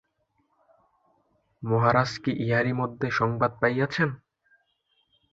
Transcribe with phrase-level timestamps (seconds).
[1.63, 4.09] মহারাজ কি ইহারি মধ্যে সংবাদ পাইয়াছেন?